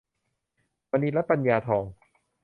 [0.91, 1.83] มณีรัตน์ ปัญญาทอง